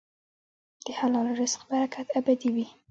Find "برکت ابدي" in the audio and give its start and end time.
1.71-2.49